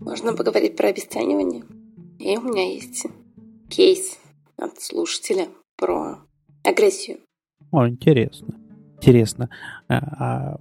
[0.00, 1.64] Можно поговорить про обесценивание.
[2.18, 3.06] И у меня есть
[3.68, 4.18] кейс
[4.56, 6.18] от слушателя про
[6.64, 7.18] агрессию.
[7.70, 8.54] О, интересно.
[8.96, 9.48] Интересно.
[9.86, 10.60] А, а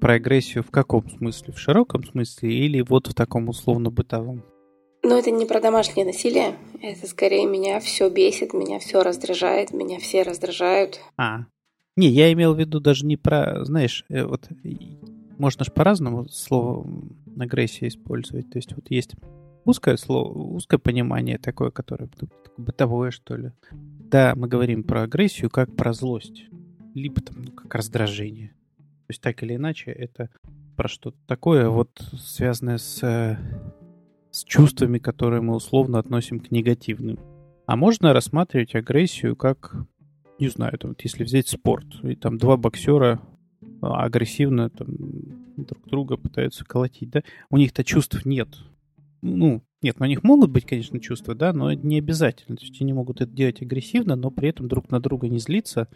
[0.00, 1.54] про агрессию в каком смысле?
[1.54, 4.42] В широком смысле или вот в таком условно-бытовом?
[5.02, 6.56] Но это не про домашнее насилие.
[6.82, 11.00] Это скорее меня все бесит, меня все раздражает, меня все раздражают.
[11.16, 11.46] А.
[11.96, 14.48] Не, я имел в виду даже не про, знаешь, э, вот
[15.38, 16.86] можно же по-разному слово
[17.38, 18.50] агрессия использовать.
[18.50, 19.14] То есть вот есть
[19.64, 22.08] узкое слово, узкое понимание такое, которое
[22.56, 23.52] бытовое, что ли.
[23.72, 26.44] Да, мы говорим про агрессию как про злость,
[26.94, 28.48] либо там ну, как раздражение.
[28.78, 30.28] То есть так или иначе это
[30.76, 33.38] про что-то такое, вот связанное с
[34.40, 37.18] с чувствами, которые мы условно относим к негативным.
[37.66, 39.76] А можно рассматривать агрессию как,
[40.38, 43.20] не знаю, там, вот если взять спорт, и там два боксера
[43.82, 44.88] а, агрессивно там,
[45.56, 48.48] друг друга пытаются колотить, да, у них-то чувств нет.
[49.20, 52.56] Ну, нет, ну, у них могут быть, конечно, чувства, да, но не обязательно.
[52.56, 55.88] То есть они могут это делать агрессивно, но при этом друг на друга не злиться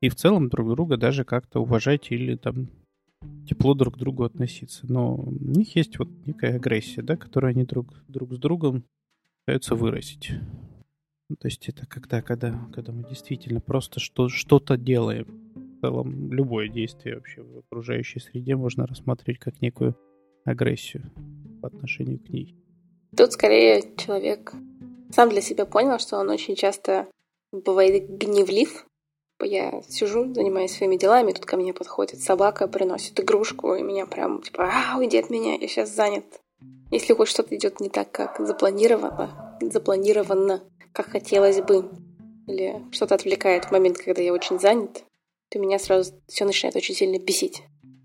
[0.00, 2.68] и в целом друг друга даже как-то уважать или там
[3.48, 4.86] тепло друг к другу относиться.
[4.88, 8.84] Но у них есть вот некая агрессия, да, которую они друг, друг с другом
[9.44, 10.32] пытаются выразить.
[11.28, 15.26] Ну, то есть это когда, когда, когда мы действительно просто что, что-то делаем.
[15.54, 19.96] В целом любое действие вообще в окружающей среде можно рассматривать как некую
[20.44, 21.10] агрессию
[21.60, 22.56] по отношению к ней.
[23.16, 24.52] Тут скорее человек
[25.10, 27.08] сам для себя понял, что он очень часто
[27.52, 28.86] бывает гневлив,
[29.42, 34.06] Типа, я сижу, занимаюсь своими делами, тут ко мне подходит собака, приносит игрушку, и меня
[34.06, 36.24] прям, типа, а, уйди от меня, я сейчас занят.
[36.92, 41.90] Если хоть что-то идет не так, как запланировано, запланировано, как хотелось бы,
[42.46, 45.02] или что-то отвлекает в момент, когда я очень занят,
[45.50, 47.64] то меня сразу все начинает очень сильно бесить.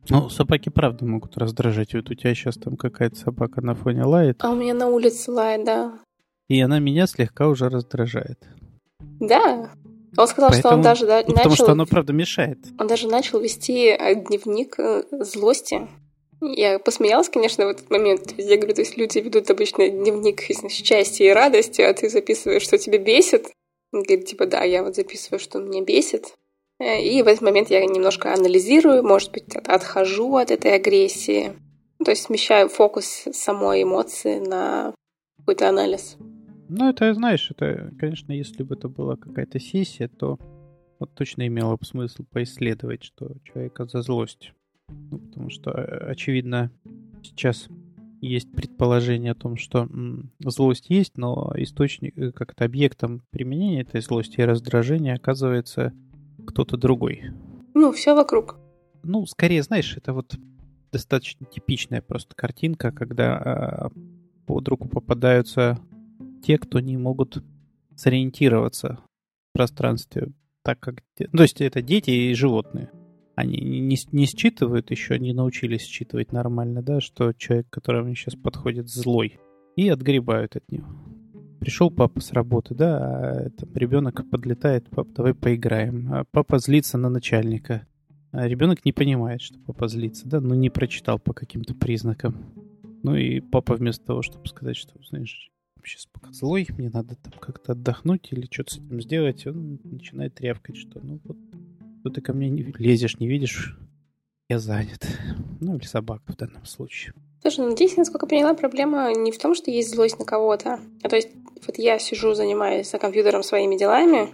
[0.10, 1.94] Ну, собаки правда могут раздражать.
[1.94, 4.44] Вот у тебя сейчас там какая-то собака на фоне лает.
[4.44, 6.00] А у меня на улице лает, да.
[6.48, 8.40] И она меня слегка уже раздражает.
[9.20, 9.70] Да,
[10.18, 10.70] он сказал, Поэтому...
[10.70, 11.36] что он даже да, ну, начал...
[11.36, 12.58] Потому что оно, правда, мешает.
[12.80, 15.88] Он даже начал вести э, дневник э, злости.
[16.42, 18.34] Я посмеялась, конечно, в этот момент.
[18.38, 22.78] Я говорю, то есть люди ведут обычно дневник счастья и радости, а ты записываешь, что
[22.78, 23.48] тебя бесит.
[23.94, 26.34] Он говорит, типа, да, я вот записываю, что меня бесит.
[26.80, 31.54] Э, и в этот момент я немножко анализирую, может быть, отхожу от этой агрессии.
[32.04, 34.94] То есть смещаю фокус самой эмоции на
[35.38, 36.18] какой-то анализ.
[36.70, 40.40] Ну, это, знаешь, это, конечно, если бы это была какая-то сессия, то
[41.00, 44.54] вот точно имело бы смысл поисследовать, что человека за злость.
[44.90, 46.72] Ну, потому что, э, очевидно,
[47.24, 47.68] сейчас
[48.22, 54.02] есть предположение о том, что м, злость есть, но источник, э, как-то объектом применения этой
[54.02, 55.94] злости и раздражения оказывается
[56.46, 57.32] кто-то другой.
[57.74, 58.58] Ну, все вокруг.
[59.04, 60.36] Ну, скорее, знаешь, это вот
[60.92, 64.00] достаточно типичная просто картинка, когда э,
[64.46, 65.78] под руку попадаются
[66.42, 67.44] те, кто не могут
[67.96, 69.00] сориентироваться
[69.50, 70.32] в пространстве
[70.68, 70.96] так, как...
[71.18, 72.92] Ну, то есть это дети и животные.
[73.36, 78.90] Они не, не считывают еще, не научились считывать нормально, да, что человек, которому сейчас подходит,
[78.90, 79.40] злой.
[79.78, 80.88] И отгребают от него.
[81.62, 86.14] Пришел папа с работы, да, а там ребенок подлетает, пап, давай поиграем.
[86.14, 87.88] А папа злится на начальника.
[88.32, 92.44] А ребенок не понимает, что папа злится, да, но не прочитал по каким-то признакам.
[93.04, 95.50] Ну и папа вместо того, чтобы сказать, что, знаешь,
[95.88, 100.36] сейчас пока злой, мне надо там как-то отдохнуть или что-то с этим сделать, он начинает
[100.36, 101.38] трявкать, что ну вот,
[102.02, 103.78] что ты ко мне не лезешь, не видишь,
[104.50, 105.06] я занят.
[105.60, 107.14] Ну, или собака в данном случае.
[107.42, 110.80] Слушай, ну здесь, насколько я поняла, проблема не в том, что есть злость на кого-то.
[111.04, 111.30] А то есть,
[111.66, 114.30] вот я сижу, занимаюсь за компьютером своими делами,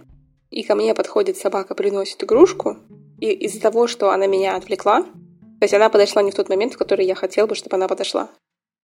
[0.50, 2.76] и ко мне подходит собака, приносит игрушку,
[3.18, 6.74] и из-за того, что она меня отвлекла, то есть она подошла не в тот момент,
[6.74, 8.30] в который я хотел бы, чтобы она подошла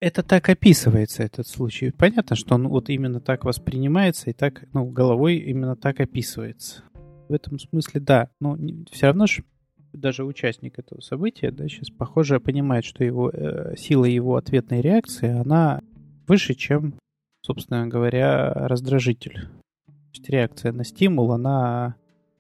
[0.01, 1.91] это так описывается, этот случай.
[1.91, 6.83] Понятно, что он вот именно так воспринимается и так, ну, головой именно так описывается.
[7.29, 8.31] В этом смысле, да.
[8.41, 8.59] Но
[8.91, 9.45] все равно же
[9.93, 15.29] даже участник этого события, да, сейчас, похоже, понимает, что его э, сила его ответной реакции,
[15.29, 15.81] она
[16.27, 16.95] выше, чем,
[17.43, 19.49] собственно говоря, раздражитель.
[19.87, 21.97] То есть реакция на стимул, она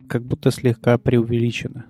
[0.09, 1.87] как будто слегка преувеличена.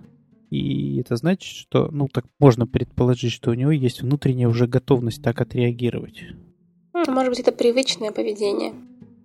[0.50, 5.22] И это значит, что, ну, так можно предположить, что у него есть внутренняя уже готовность
[5.22, 6.24] так отреагировать.
[6.92, 8.74] Может быть, это привычное поведение.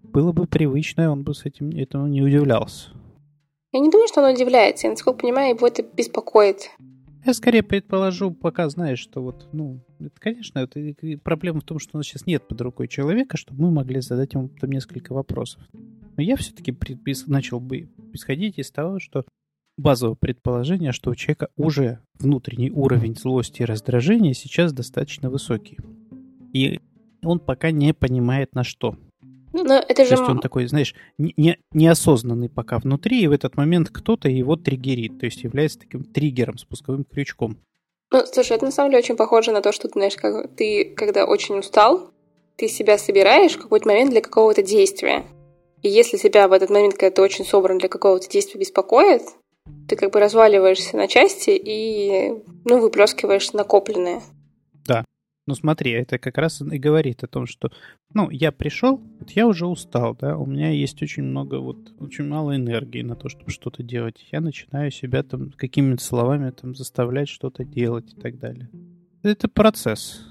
[0.04, 2.92] Было бы привычное, он бы с этим этому не удивлялся.
[3.72, 4.88] Я не думаю, что он удивляется.
[4.88, 6.70] Я, насколько понимаю, его это беспокоит.
[7.26, 10.80] Я скорее предположу, пока знаешь, что вот, ну, это, конечно, это,
[11.24, 14.34] проблема в том, что у нас сейчас нет под рукой человека, чтобы мы могли задать
[14.34, 15.64] ему там несколько вопросов.
[15.74, 16.74] Но я все-таки
[17.26, 19.26] начал бы исходить из того, что
[19.78, 25.78] базовое предположение, что у человека уже внутренний уровень злости и раздражения сейчас достаточно высокий.
[26.54, 26.80] И
[27.24, 28.96] он пока не понимает на что.
[29.54, 30.10] Ну, но это же...
[30.10, 34.58] То есть он такой, знаешь, не, неосознанный пока внутри, и в этот момент кто-то его
[34.58, 37.58] триггерит, то есть является таким триггером, спусковым крючком.
[38.12, 40.94] Ну, слушай, это на самом деле очень похоже на то, что ты, знаешь, как ты,
[40.96, 42.12] когда очень устал,
[42.58, 45.24] ты себя собираешь в какой-то момент для какого-то действия.
[45.82, 49.22] И если тебя в этот момент, когда ты очень собран для какого-то действия, беспокоит,
[49.88, 52.34] ты как бы разваливаешься на части и,
[52.66, 54.22] ну, выплескиваешь накопленное.
[54.86, 55.06] Да.
[55.48, 57.72] Ну смотри, это как раз и говорит о том, что,
[58.14, 62.26] ну, я пришел, вот я уже устал, да, у меня есть очень много, вот, очень
[62.28, 64.28] мало энергии на то, чтобы что-то делать.
[64.32, 68.70] Я начинаю себя там какими-то словами там заставлять что-то делать и так далее.
[69.22, 70.22] Это процесс.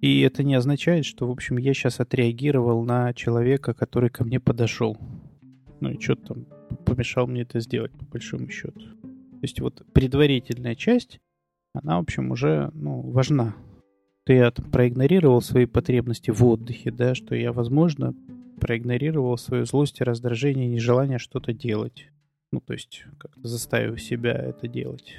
[0.00, 4.38] И это не означает, что, в общем, я сейчас отреагировал на человека, который ко мне
[4.38, 4.96] подошел.
[5.80, 6.46] Ну и что там
[6.84, 8.80] помешал мне это сделать, по большому счету.
[8.80, 11.20] То есть вот предварительная часть,
[11.74, 13.54] она, в общем, уже ну, важна
[14.24, 18.14] что я там, проигнорировал свои потребности в отдыхе, да, что я, возможно,
[18.58, 22.08] проигнорировал свою злость и раздражение, нежелание что-то делать.
[22.50, 25.14] Ну, то есть, как-то заставив себя это делать.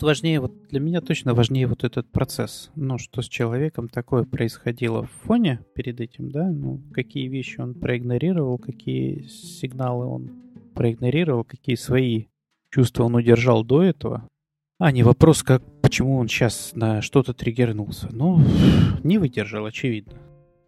[0.00, 2.70] Важнее, вот для меня точно важнее вот этот процесс.
[2.76, 7.74] Ну, что с человеком такое происходило в фоне перед этим, да, ну, какие вещи он
[7.74, 10.30] проигнорировал, какие сигналы он
[10.78, 12.26] проигнорировал, какие свои
[12.70, 14.28] чувства он удержал до этого,
[14.78, 18.06] а не вопрос, как, почему он сейчас на что-то триггернулся.
[18.12, 18.38] Ну,
[19.02, 20.12] не выдержал, очевидно.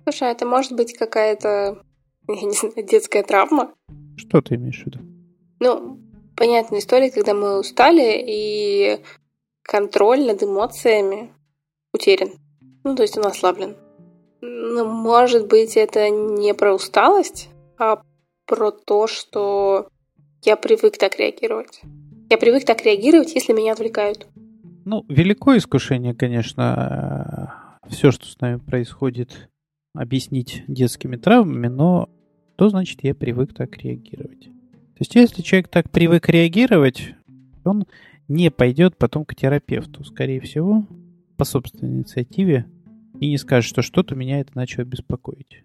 [0.02, 1.84] Слушай, а это может быть какая-то,
[2.28, 3.72] я не знаю, детская травма?
[4.16, 4.98] Что ты имеешь в виду?
[5.60, 6.00] Ну,
[6.36, 8.98] понятная история, когда мы устали, и
[9.62, 11.32] контроль над эмоциями
[11.94, 12.30] утерян.
[12.82, 13.76] Ну, то есть он ослаблен.
[14.40, 17.48] Но, может быть, это не про усталость,
[17.78, 18.02] а
[18.46, 19.89] про то, что
[20.42, 21.82] я привык так реагировать.
[22.30, 24.26] Я привык так реагировать, если меня отвлекают.
[24.84, 29.48] Ну, великое искушение, конечно, все, что с нами происходит,
[29.94, 32.08] объяснить детскими травмами, но
[32.54, 34.44] что значит я привык так реагировать?
[34.44, 37.14] То есть, если человек так привык реагировать,
[37.64, 37.86] он
[38.28, 40.86] не пойдет потом к терапевту, скорее всего,
[41.36, 42.66] по собственной инициативе,
[43.18, 45.64] и не скажет, что что-то меня это начало беспокоить.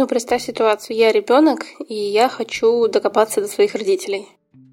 [0.00, 0.96] Ну, представь ситуацию.
[0.96, 4.28] Я ребенок, и я хочу докопаться до своих родителей.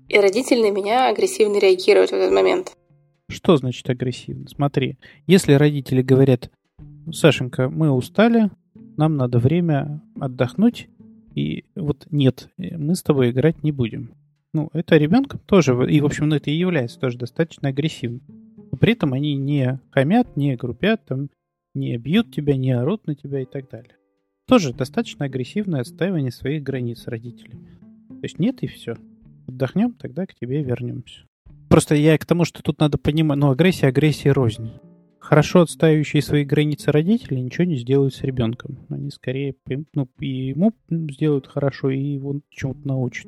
[0.07, 2.77] И родители на меня агрессивно реагируют в этот момент.
[3.27, 4.47] Что значит агрессивно?
[4.47, 6.50] Смотри, если родители говорят,
[7.12, 8.51] Сашенька, мы устали,
[8.95, 10.88] нам надо время отдохнуть,
[11.35, 14.13] и вот нет, мы с тобой играть не будем.
[14.53, 18.21] Ну, это ребенком тоже, и, в общем, ну, это и является тоже достаточно агрессивным.
[18.71, 21.27] Но при этом они не хамят, не группят, там,
[21.73, 23.91] не бьют тебя, не орут на тебя и так далее.
[24.47, 27.77] Тоже достаточно агрессивное отстаивание своих границ родителями.
[28.07, 28.95] То есть нет и все.
[29.45, 31.25] Отдохнем, тогда к тебе вернемся.
[31.69, 34.71] Просто я к тому, что тут надо понимать, ну, агрессия, агрессия рознь.
[35.19, 38.77] Хорошо отстаивающие свои границы родители ничего не сделают с ребенком.
[38.89, 39.53] Они скорее
[39.94, 43.27] ну, и ему сделают хорошо, и его чему-то научат.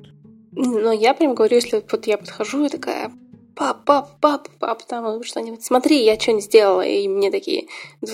[0.54, 3.12] Но я прям говорю, если вот я подхожу и такая,
[3.58, 7.68] пап, пап, пап, пап, там что-нибудь, смотри, я что-нибудь сделала, и мне такие,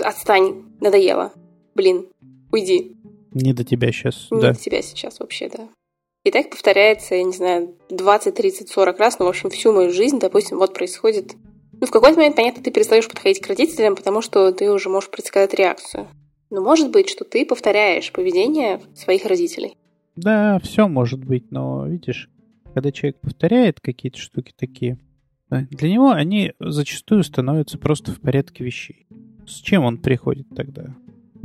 [0.03, 1.31] отстань, надоело,
[1.75, 2.07] блин,
[2.51, 2.94] уйди.
[3.35, 4.53] Не до тебя сейчас, Не да.
[4.53, 5.67] до тебя сейчас вообще, да.
[6.23, 9.91] И так повторяется, я не знаю, 20, 30, 40 раз, но, в общем, всю мою
[9.91, 11.36] жизнь, допустим, вот происходит...
[11.79, 15.12] Ну, в какой-то момент, понятно, ты перестаешь подходить к родителям, потому что ты уже можешь
[15.12, 16.07] предсказать реакцию.
[16.50, 19.75] Но может быть, что ты повторяешь поведение своих родителей.
[20.15, 22.29] Да, все может быть, но видишь,
[22.74, 24.98] когда человек повторяет какие-то штуки такие,
[25.50, 29.05] для него они зачастую становятся просто в порядке вещей.
[29.45, 30.95] С чем он приходит тогда?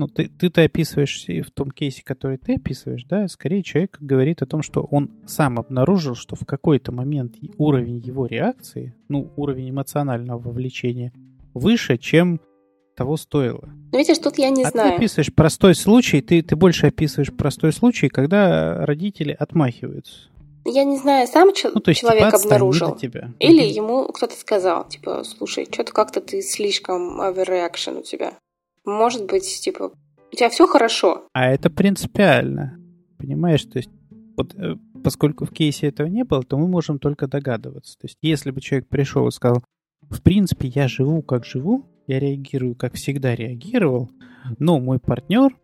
[0.00, 4.46] Ну, ты, ты-то описываешь в том кейсе, который ты описываешь, да, скорее человек говорит о
[4.46, 10.38] том, что он сам обнаружил, что в какой-то момент уровень его реакции, ну, уровень эмоционального
[10.38, 11.12] вовлечения
[11.52, 12.40] выше, чем
[12.96, 13.68] того стоило.
[13.92, 14.90] Ну, видишь, тут я не а знаю.
[14.92, 20.30] ты описываешь простой случай, ты, ты больше описываешь простой случай, когда родители отмахиваются.
[20.64, 22.96] Я не знаю, сам ч- ну, то есть, человек типа, обнаружил.
[22.96, 23.32] тебя.
[23.38, 23.74] Или угу.
[23.74, 28.32] ему кто-то сказал, типа, слушай, что-то как-то ты слишком overreaction у тебя.
[28.84, 29.92] Может быть, типа,
[30.32, 31.24] у тебя все хорошо.
[31.32, 32.78] А это принципиально.
[33.18, 33.90] Понимаешь, то есть,
[34.36, 37.98] вот, э, поскольку в кейсе этого не было, то мы можем только догадываться.
[37.98, 39.62] То есть, если бы человек пришел и сказал,
[40.08, 44.10] в принципе, я живу как живу, я реагирую, как всегда реагировал,
[44.58, 45.56] но мой партнер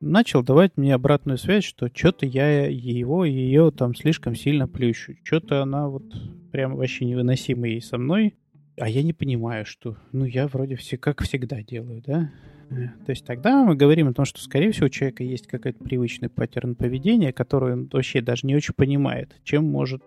[0.00, 5.14] начал давать мне обратную связь, что что-то я его, ее там слишком сильно плющу.
[5.22, 6.04] Что-то она вот
[6.52, 8.34] прям вообще невыносима ей со мной.
[8.76, 12.32] А я не понимаю, что, ну, я вроде все как всегда делаю, да?
[12.68, 16.28] То есть тогда мы говорим о том, что, скорее всего, у человека есть какой-то привычный
[16.28, 20.02] паттерн поведения, который он вообще даже не очень понимает, чем может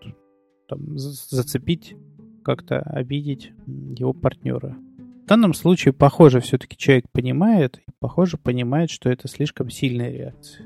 [0.67, 1.95] там, зацепить,
[2.43, 4.77] как-то обидеть его партнера.
[5.23, 10.65] В данном случае, похоже, все-таки человек понимает, и, похоже, понимает, что это слишком сильная реакция.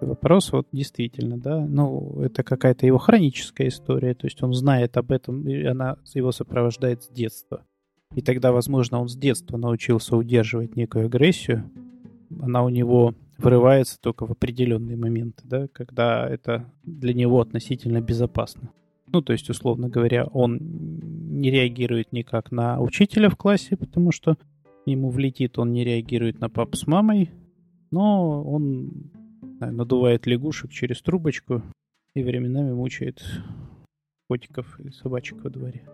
[0.00, 5.12] Вопрос вот действительно, да, ну, это какая-то его хроническая история, то есть он знает об
[5.12, 7.64] этом, и она его сопровождает с детства.
[8.14, 11.70] И тогда, возможно, он с детства научился удерживать некую агрессию.
[12.40, 18.70] Она у него вырывается только в определенные моменты, да, когда это для него относительно безопасно.
[19.06, 24.36] Ну, то есть, условно говоря, он не реагирует никак на учителя в классе, потому что
[24.86, 27.30] ему влетит, он не реагирует на папу с мамой,
[27.90, 29.10] но он
[29.58, 31.62] знаю, надувает лягушек через трубочку
[32.14, 33.22] и временами мучает
[34.28, 35.84] котиков и собачек во дворе.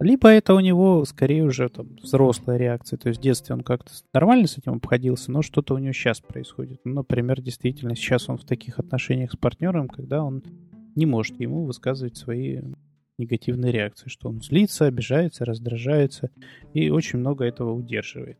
[0.00, 2.96] Либо это у него скорее уже там взрослая реакция.
[2.96, 6.20] То есть в детстве он как-то нормально с этим обходился, но что-то у него сейчас
[6.20, 6.80] происходит.
[6.84, 10.42] Ну, например, действительно, сейчас он в таких отношениях с партнером, когда он
[10.94, 12.60] не может ему высказывать свои
[13.18, 16.30] негативные реакции, что он злится, обижается, раздражается
[16.72, 18.38] и очень много этого удерживает.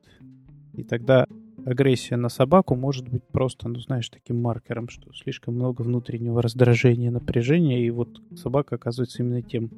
[0.72, 1.26] И тогда
[1.64, 7.10] агрессия на собаку может быть просто, ну знаешь, таким маркером, что слишком много внутреннего раздражения,
[7.10, 9.70] напряжения, и вот собака оказывается именно тем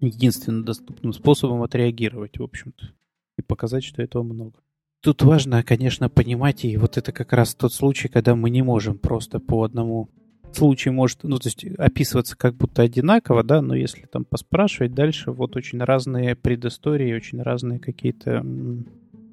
[0.00, 2.92] единственным доступным способом отреагировать, в общем-то,
[3.38, 4.60] и показать, что этого много.
[5.00, 8.98] Тут важно, конечно, понимать, и вот это как раз тот случай, когда мы не можем
[8.98, 10.08] просто по одному
[10.54, 15.30] случаю может, ну, то есть описываться как будто одинаково, да, но если там поспрашивать дальше,
[15.32, 18.44] вот очень разные предыстории, очень разные какие-то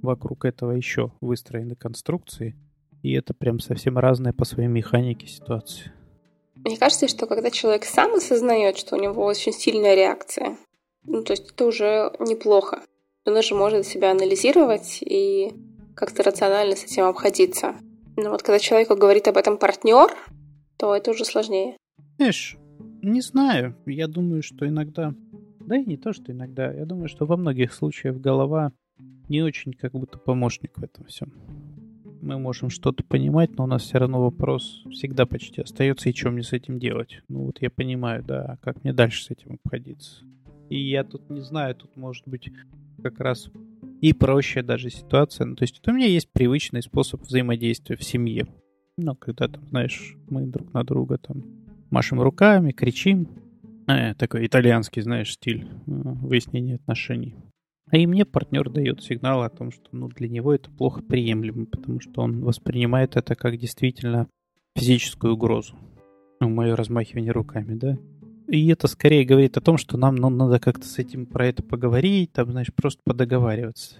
[0.01, 2.55] вокруг этого еще выстроены конструкции,
[3.01, 5.93] и это прям совсем разная по своей механике ситуация.
[6.63, 10.57] Мне кажется, что когда человек сам осознает, что у него очень сильная реакция,
[11.03, 12.81] ну, то есть это уже неплохо.
[13.25, 15.51] Он уже может себя анализировать и
[15.95, 17.75] как-то рационально с этим обходиться.
[18.15, 20.11] Но вот когда человеку говорит об этом партнер,
[20.77, 21.77] то это уже сложнее.
[22.17, 22.57] Знаешь,
[23.01, 23.75] не знаю.
[23.85, 25.13] Я думаю, что иногда...
[25.59, 26.71] Да и не то, что иногда.
[26.71, 28.71] Я думаю, что во многих случаях голова
[29.29, 31.31] не очень как будто помощник в этом всем.
[32.21, 36.29] Мы можем что-то понимать, но у нас все равно вопрос всегда почти остается, и что
[36.29, 37.21] мне с этим делать?
[37.27, 40.23] Ну вот я понимаю, да, а как мне дальше с этим обходиться?
[40.69, 42.51] И я тут не знаю, тут может быть
[43.01, 43.49] как раз
[44.01, 45.45] и проще даже ситуация.
[45.45, 48.47] Ну, то есть у меня есть привычный способ взаимодействия в семье.
[48.97, 51.43] Ну, когда там, знаешь, мы друг на друга там
[51.89, 53.27] машем руками, кричим.
[53.87, 57.35] Э, такой итальянский, знаешь, стиль э, выяснения отношений.
[57.91, 61.65] А и мне партнер дает сигнал о том, что ну, для него это плохо приемлемо,
[61.65, 64.29] потому что он воспринимает это как действительно
[64.77, 65.75] физическую угрозу.
[66.39, 67.97] Ну, мое размахивание руками, да.
[68.47, 71.63] И это скорее говорит о том, что нам ну, надо как-то с этим про это
[71.63, 73.97] поговорить, там, знаешь, просто подоговариваться.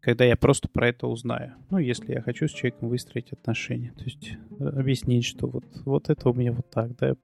[0.00, 1.54] Когда я просто про это узнаю.
[1.70, 3.92] Ну, если я хочу с человеком выстроить отношения.
[3.96, 7.16] То есть э, объяснить, что вот, вот это у меня вот так, да.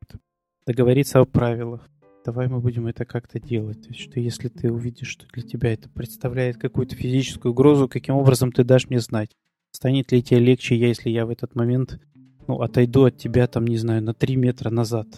[0.67, 1.89] Договориться о правилах
[2.25, 3.83] давай мы будем это как-то делать.
[3.83, 8.17] То есть, что если ты увидишь, что для тебя это представляет какую-то физическую угрозу, каким
[8.17, 9.31] образом ты дашь мне знать?
[9.73, 12.01] Станет ли тебе легче, если я в этот момент
[12.47, 15.09] ну, отойду от тебя, там, не знаю, на 3 метра назад?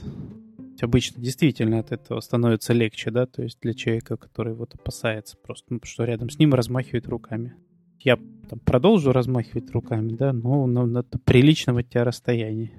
[0.81, 5.67] Обычно действительно от этого становится легче, да, то есть для человека, который вот опасается просто,
[5.73, 7.55] ну, что рядом с ним размахивает руками.
[8.01, 8.19] Я
[8.51, 12.73] там продолжу размахивать руками, да, но на, на приличном от тебя расстоянии.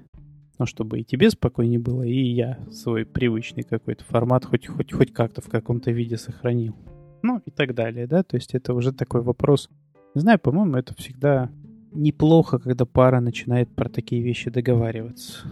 [0.58, 5.12] Ну, чтобы и тебе спокойнее было, и я свой привычный какой-то формат хоть, хоть, хоть
[5.12, 6.74] как-то в каком-то виде сохранил.
[7.22, 9.68] Ну, и так далее, да, то есть это уже такой вопрос.
[10.14, 11.50] Не знаю, по-моему, это всегда
[11.92, 15.46] неплохо, когда пара начинает про такие вещи договариваться.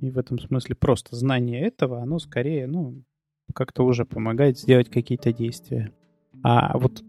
[0.00, 3.02] И в этом смысле просто знание этого, оно скорее, ну,
[3.54, 5.92] как-то уже помогает сделать какие-то действия.
[6.42, 7.02] А вот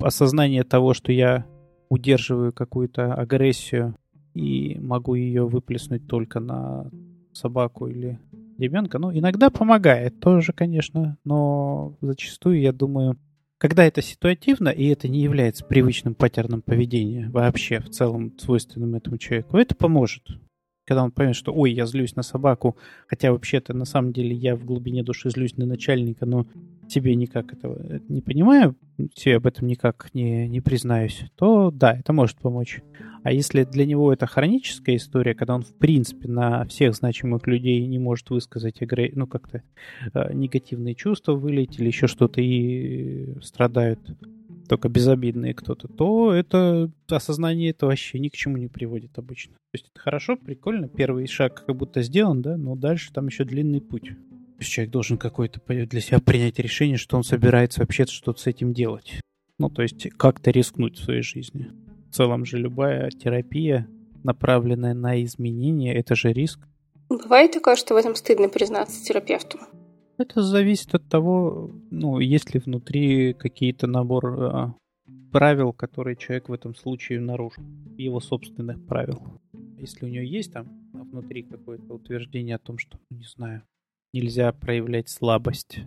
[0.00, 1.46] осознание того, что я
[1.88, 3.96] удерживаю какую-то агрессию
[4.36, 6.90] и могу ее выплеснуть только на
[7.32, 8.18] собаку или
[8.58, 8.98] ребенка.
[8.98, 13.18] Ну, иногда помогает тоже, конечно, но зачастую, я думаю,
[13.58, 19.18] когда это ситуативно, и это не является привычным паттерном поведения вообще в целом свойственным этому
[19.18, 20.22] человеку, это поможет
[20.86, 22.76] когда он поймет, что ой, я злюсь на собаку,
[23.08, 26.46] хотя вообще-то на самом деле я в глубине души злюсь на начальника, но
[26.88, 28.76] тебе никак этого не понимаю,
[29.14, 32.82] тебе об этом никак не, не признаюсь, то да, это может помочь.
[33.24, 37.84] А если для него это хроническая история, когда он в принципе на всех значимых людей
[37.86, 39.62] не может высказать игры, ну как-то
[40.14, 43.98] э, негативные чувства вылить или еще что-то и страдают,
[44.68, 49.54] только безобидные кто-то, то это осознание это вообще ни к чему не приводит обычно.
[49.54, 53.44] То есть это хорошо, прикольно, первый шаг как будто сделан, да, но дальше там еще
[53.44, 54.12] длинный путь.
[54.58, 59.20] Человек должен какой-то для себя принять решение, что он собирается вообще что-то с этим делать.
[59.58, 61.70] Ну, то есть как-то рискнуть в своей жизни.
[62.16, 63.86] целом же любая терапия,
[64.24, 66.60] направленная на изменение, это же риск.
[67.08, 69.58] Бывает такое, что в этом стыдно признаться терапевту?
[70.18, 74.74] Это зависит от того, ну, есть ли внутри какие-то набор а,
[75.30, 77.62] правил, которые человек в этом случае нарушил,
[77.98, 79.40] его собственных правил.
[79.78, 83.62] Если у него есть там внутри какое-то утверждение о том, что, не знаю,
[84.14, 85.80] нельзя проявлять слабость.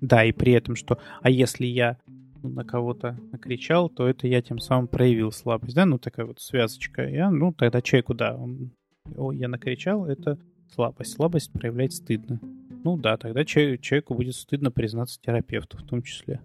[0.00, 1.98] Да, и при этом, что, а если я
[2.42, 7.06] на кого-то накричал, то это я тем самым проявил слабость, да, ну такая вот связочка.
[7.06, 8.72] Я, ну тогда человеку, да, он,
[9.16, 10.38] о, я накричал, это
[10.74, 11.12] слабость.
[11.12, 12.40] Слабость проявлять стыдно.
[12.82, 16.40] Ну да, тогда человеку будет стыдно признаться терапевту в том числе.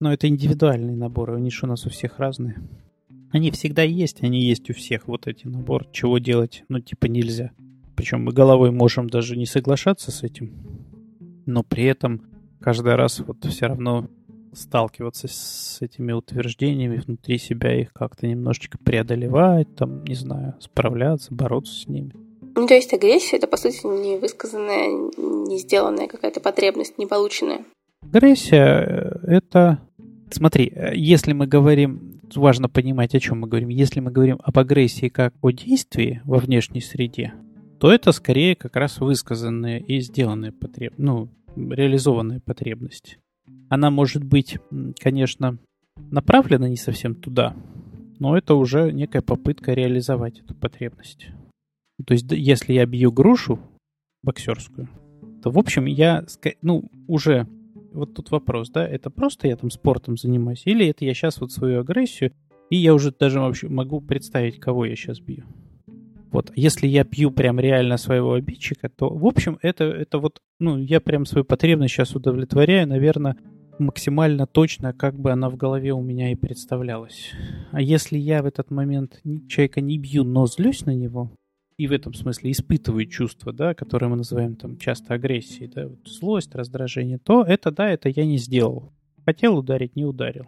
[0.00, 2.56] Но это индивидуальные наборы, они же у нас у всех разные.
[3.30, 7.52] Они всегда есть, они есть у всех, вот эти наборы, чего делать, ну типа нельзя.
[7.96, 10.52] Причем мы головой можем даже не соглашаться с этим,
[11.46, 12.22] но при этом
[12.60, 14.08] каждый раз вот все равно
[14.52, 21.72] сталкиваться с этими утверждениями внутри себя, их как-то немножечко преодолевать, там, не знаю, справляться, бороться
[21.72, 22.12] с ними.
[22.58, 27.64] Ну, то есть агрессия— это, по сути, не высказанная, не сделанная какая-то потребность, не полученная.
[28.12, 29.80] Агрессия— это...
[30.30, 32.20] Смотри, если мы говорим...
[32.34, 33.70] Важно понимать, о чем мы говорим.
[33.70, 37.32] Если мы говорим об агрессии как о действии во внешней среде,
[37.80, 43.16] то это скорее как раз высказанные и сделанные потребности, ну, реализованные потребности.
[43.70, 44.58] Она может быть,
[45.00, 45.56] конечно,
[46.10, 47.56] направлена не совсем туда,
[48.18, 51.28] но это уже некая попытка реализовать эту потребность.
[52.06, 53.58] То есть, если я бью грушу
[54.22, 54.88] боксерскую,
[55.42, 56.24] то, в общем, я,
[56.62, 57.46] ну, уже,
[57.92, 61.52] вот тут вопрос, да, это просто я там спортом занимаюсь, или это я сейчас вот
[61.52, 62.32] свою агрессию,
[62.70, 65.44] и я уже даже вообще могу представить, кого я сейчас бью.
[66.30, 70.76] Вот, если я пью прям реально своего обидчика, то, в общем, это, это вот, ну,
[70.76, 73.36] я прям свою потребность сейчас удовлетворяю, наверное,
[73.78, 77.32] максимально точно, как бы она в голове у меня и представлялась.
[77.70, 81.30] А если я в этот момент человека не бью, но злюсь на него,
[81.78, 86.06] и в этом смысле испытываю чувства, да, которые мы называем там часто агрессией, да, вот
[86.06, 88.92] злость, раздражение, то это, да, это я не сделал.
[89.24, 90.46] Хотел ударить, не ударил.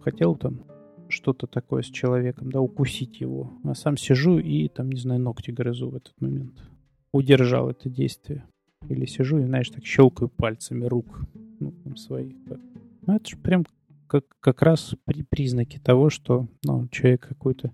[0.00, 0.62] Хотел там
[1.08, 3.52] что-то такое с человеком, да, укусить его.
[3.64, 6.54] А сам сижу и там, не знаю, ногти грызу в этот момент.
[7.12, 8.44] Удержал это действие.
[8.88, 11.20] Или сижу и, знаешь, так щелкаю пальцами рук,
[11.58, 12.34] ну, там, своих.
[13.06, 13.66] Ну, это же прям
[14.06, 17.72] как, как раз при, признаки того, что, ну, человек какой-то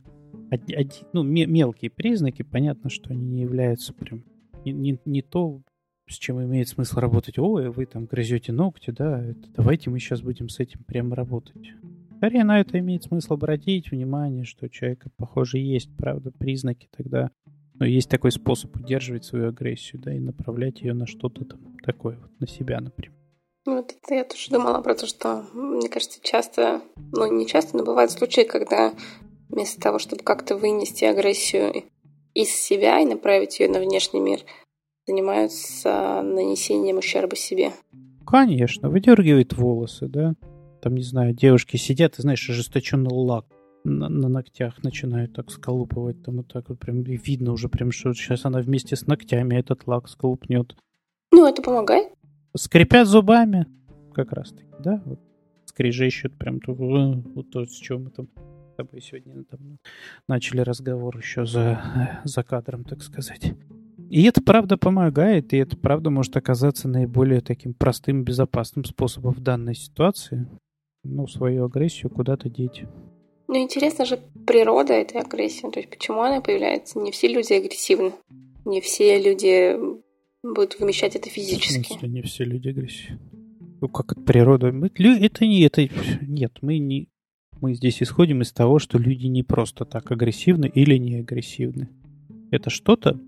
[1.12, 4.24] ну, мелкие признаки, понятно, что они не являются прям
[4.64, 5.62] не, не, не то,
[6.08, 7.38] с чем имеет смысл работать.
[7.38, 11.72] Ой, вы там грызете ногти, да, это, давайте мы сейчас будем с этим прямо работать.
[12.16, 17.30] Скорее на это имеет смысл обратить внимание, что у человека, похоже, есть, правда, признаки тогда.
[17.74, 22.18] Но есть такой способ удерживать свою агрессию, да, и направлять ее на что-то там такое,
[22.18, 23.12] вот на себя, например.
[23.66, 26.80] Ну, вот это я тоже думала про то, что, мне кажется, часто,
[27.12, 28.94] ну, не часто, но бывают случаи, когда
[29.48, 31.84] вместо того, чтобы как-то вынести агрессию
[32.34, 34.40] из себя и направить ее на внешний мир,
[35.06, 37.72] занимаются нанесением ущерба себе.
[38.26, 40.34] Конечно, выдергивает волосы, да.
[40.82, 43.46] Там, не знаю, девушки сидят и, знаешь, ожесточенный лак
[43.84, 48.12] на, на ногтях начинают так сколупывать, там вот так вот прям видно уже прям, что
[48.12, 50.76] сейчас она вместе с ногтями этот лак сколупнет.
[51.32, 52.12] Ну, это помогает.
[52.56, 53.66] Скрипят зубами,
[54.12, 55.20] как раз таки, да, вот
[55.66, 58.28] скрежещут прям вот то, с чем мы там
[58.76, 59.78] тобой сегодня там,
[60.28, 63.54] начали разговор еще за, за кадром, так сказать.
[64.08, 69.40] И это правда помогает, и это правда может оказаться наиболее таким простым, безопасным способом в
[69.40, 70.46] данной ситуации.
[71.02, 72.84] Ну, свою агрессию куда-то деть.
[73.48, 75.68] Ну, интересно же природа этой агрессии.
[75.70, 76.98] То есть, почему она появляется?
[76.98, 78.12] Не все люди агрессивны.
[78.64, 79.76] Не все люди
[80.42, 81.82] будут вымещать это физически.
[81.82, 83.20] В смысле, не все люди агрессивны?
[83.80, 84.72] Ну, как от природы?
[84.72, 85.62] Мы, это не...
[85.62, 85.88] Это,
[86.22, 87.08] нет, мы не...
[87.60, 91.88] Мы здесь исходим из того, что люди не просто так агрессивны или не агрессивны.
[92.50, 93.18] Это что-то,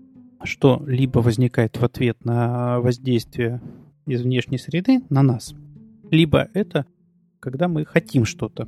[0.43, 3.61] что либо возникает в ответ на воздействие
[4.05, 5.53] из внешней среды на нас,
[6.11, 6.85] либо это
[7.39, 8.67] когда мы хотим что-то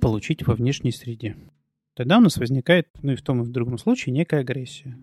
[0.00, 1.36] получить во внешней среде.
[1.94, 4.96] Тогда у нас возникает, ну и в том и в другом случае, некая агрессия.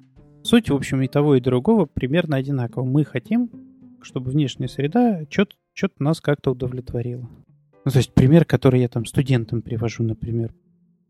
[0.43, 2.83] Суть, в общем, и того, и другого примерно одинакова.
[2.83, 3.49] Мы хотим,
[4.01, 5.55] чтобы внешняя среда что-то
[5.99, 7.29] нас как-то удовлетворила.
[7.83, 10.53] Ну, то есть пример, который я там студентам привожу, например,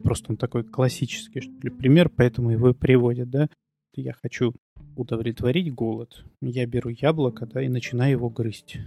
[0.02, 3.50] просто он такой классический, что ли, пример, поэтому его и приводят, да.
[3.94, 4.54] Я хочу
[4.96, 6.24] удовлетворить голод.
[6.42, 8.78] Я беру яблоко, да, и начинаю его грызть.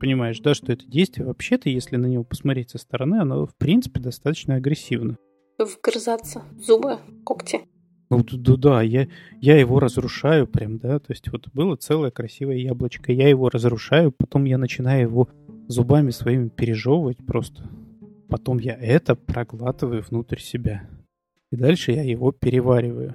[0.00, 4.00] Понимаешь, да, что это действие вообще-то, если на него посмотреть со стороны, оно, в принципе,
[4.00, 5.18] достаточно агрессивно.
[5.58, 6.42] Вгрызаться.
[6.58, 7.60] Зубы, когти.
[8.08, 9.08] Ну да, да, я,
[9.40, 14.12] я его разрушаю прям, да, то есть вот было целое красивое яблочко, я его разрушаю,
[14.12, 15.28] потом я начинаю его
[15.68, 17.68] зубами своими пережевывать просто.
[18.28, 20.88] Потом я это проглатываю внутрь себя.
[21.50, 23.14] И дальше я его перевариваю.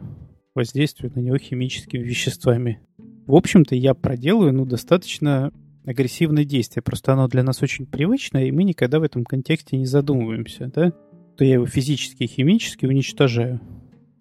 [0.55, 2.81] Воздействую на него химическими веществами.
[3.25, 5.51] В общем-то, я проделываю, ну, достаточно
[5.85, 6.83] агрессивное действие.
[6.83, 10.91] Просто оно для нас очень привычное, и мы никогда в этом контексте не задумываемся, да?
[11.37, 13.61] То я его физически и химически уничтожаю.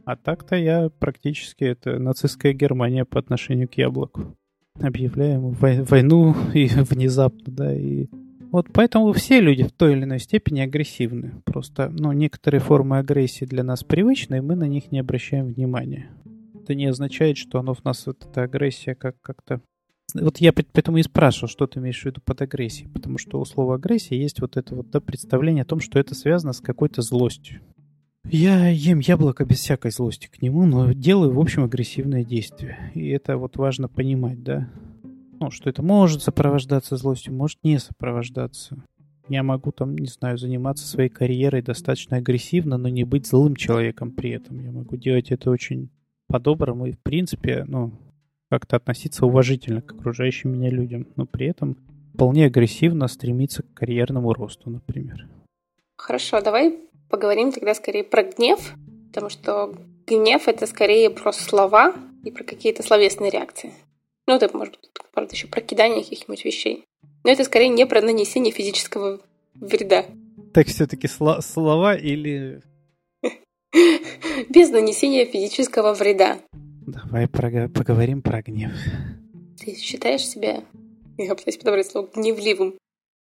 [0.04, 4.36] А так-то я практически это нацистская Германия по отношению к яблоку.
[4.78, 8.06] Объявляем войну и внезапно, да, и
[8.50, 11.40] вот поэтому все люди в той или иной степени агрессивны.
[11.44, 16.10] Просто, ну, некоторые формы агрессии для нас привычны, и мы на них не обращаем внимания.
[16.60, 19.60] Это не означает, что оно в нас, вот эта агрессия, как как-то...
[20.14, 23.44] Вот я поэтому и спрашивал, что ты имеешь в виду под агрессией, потому что у
[23.44, 27.02] слова агрессия есть вот это вот да, представление о том, что это связано с какой-то
[27.02, 27.60] злостью.
[28.24, 32.92] Я ем яблоко без всякой злости к нему, но делаю, в общем, агрессивное действие.
[32.94, 34.68] И это вот важно понимать, да
[35.40, 38.76] ну, что это может сопровождаться злостью, может не сопровождаться.
[39.28, 44.12] Я могу там, не знаю, заниматься своей карьерой достаточно агрессивно, но не быть злым человеком
[44.12, 44.60] при этом.
[44.60, 45.88] Я могу делать это очень
[46.26, 47.92] по-доброму и, в принципе, ну,
[48.50, 51.76] как-то относиться уважительно к окружающим меня людям, но при этом
[52.12, 55.26] вполне агрессивно стремиться к карьерному росту, например.
[55.96, 58.74] Хорошо, давай поговорим тогда скорее про гнев,
[59.08, 59.74] потому что
[60.06, 61.94] гнев— это скорее про слова
[62.24, 63.72] и про какие-то словесные реакции.
[64.26, 66.84] Ну, это может быть, правда, еще про кидание каких-нибудь вещей.
[67.24, 69.20] Но это скорее не про нанесение физического
[69.54, 70.06] вреда.
[70.54, 72.62] Так все-таки сло- слова или...
[74.48, 76.38] Без нанесения физического вреда.
[76.52, 78.72] Давай про- поговорим про гнев.
[79.58, 80.64] Ты считаешь себя...
[81.18, 82.78] Я пытаюсь подобрать слово гневливым.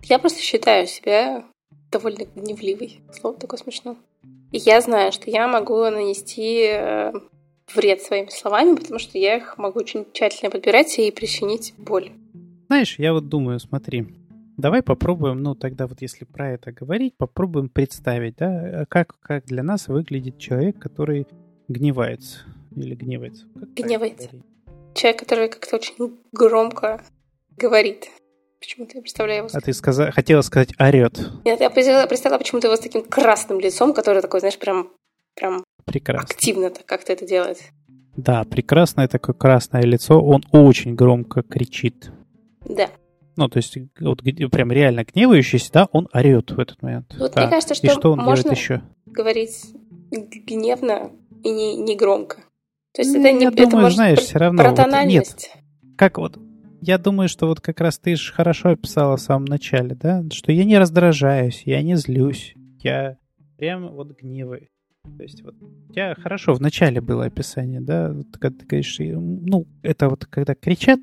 [0.02, 1.44] Я просто считаю себя
[1.90, 3.00] довольно гневливой.
[3.12, 3.96] Слово такое смешно.
[4.52, 7.12] И я знаю, что я могу нанести э,
[7.74, 12.12] вред своими словами, потому что я их могу очень тщательно подбирать и причинить боль.
[12.66, 14.06] Знаешь, я вот думаю, смотри,
[14.56, 19.62] давай попробуем, ну тогда вот если про это говорить, попробуем представить, да, как, как для
[19.62, 21.26] нас выглядит человек, который
[21.68, 22.40] гневается
[22.74, 23.46] или гневается.
[23.54, 24.30] Как гневается.
[24.94, 27.02] Человек, который как-то очень громко
[27.56, 28.08] говорит.
[28.64, 29.48] Почему-то я представляю его...
[29.52, 30.10] А ты сказа...
[30.10, 31.20] хотела сказать орет.
[31.44, 34.88] Нет, я представляла почему-то его с таким красным лицом, который такой, знаешь, прям,
[35.34, 36.24] прям Прекрасно.
[36.24, 37.58] активно как-то это делает.
[38.16, 42.10] Да, прекрасное такое красное лицо, он очень громко кричит.
[42.64, 42.88] Да.
[43.36, 47.14] Ну, то есть, вот прям реально гневающийся, да, он орет в этот момент.
[47.18, 47.42] Вот да.
[47.42, 48.82] мне кажется, что, и что он можно еще?
[49.06, 49.74] говорить
[50.10, 51.10] гневно
[51.42, 52.36] и не, не громко.
[52.94, 55.50] То есть ну, это не я это думаю, может знаешь, все равно про тональность.
[55.52, 55.96] Вот, нет.
[55.96, 56.38] Как вот
[56.86, 60.52] я думаю, что вот как раз ты же хорошо описала в самом начале, да, что
[60.52, 63.16] я не раздражаюсь, я не злюсь, я
[63.56, 64.68] прям вот гневаюсь.
[65.16, 68.96] То есть вот у тебя хорошо в начале было описание, да, вот, когда ты говоришь,
[68.98, 71.00] ну, это вот когда кричат,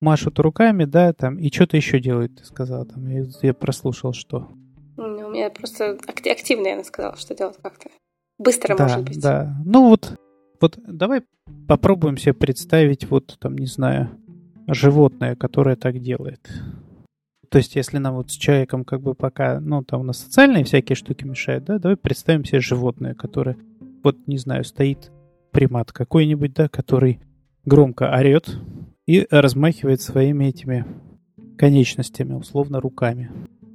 [0.00, 4.50] машут руками, да, там, и что-то еще делают, ты сказал, там, я, я прослушал, что.
[4.98, 7.88] Ну, у меня просто активно, я сказала, что делать как-то.
[8.38, 9.20] Быстро, да, может быть.
[9.20, 10.18] Да, ну вот,
[10.60, 11.22] вот давай
[11.68, 14.10] попробуем себе представить, вот, там, не знаю,
[14.66, 16.50] животное, которое так делает.
[17.48, 20.64] То есть, если нам вот с человеком как бы пока, ну, там у нас социальные
[20.64, 23.58] всякие штуки мешают, да, давай представим себе животное, которое,
[24.02, 25.12] вот, не знаю, стоит
[25.50, 27.20] примат какой-нибудь, да, который
[27.64, 28.56] громко орет
[29.06, 30.86] и размахивает своими этими
[31.58, 33.30] конечностями, условно, руками.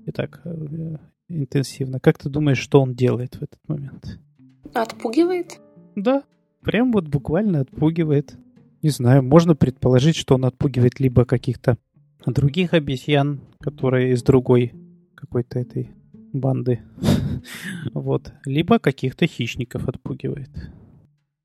[0.05, 0.97] И так э,
[1.29, 1.99] интенсивно.
[1.99, 4.19] Как ты думаешь, что он делает в этот момент?
[4.73, 5.59] Отпугивает?
[5.95, 6.23] Да,
[6.61, 8.35] прям вот буквально отпугивает.
[8.87, 11.77] Не знаю, можно предположить, что он отпугивает либо каких-то
[12.25, 14.71] других обезьян, которые из другой
[15.13, 15.91] какой-то этой
[16.31, 16.79] банды.
[17.93, 18.31] вот.
[18.45, 20.49] Либо каких-то хищников отпугивает.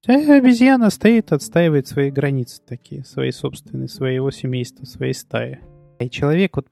[0.07, 5.59] А обезьяна стоит, отстаивает свои границы такие, свои собственные, своего семейства, своей стаи.
[5.98, 6.68] И человек, вот,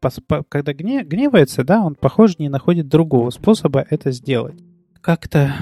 [0.48, 4.62] когда гневается, да, он, похоже, не находит другого способа это сделать.
[5.00, 5.52] Как-то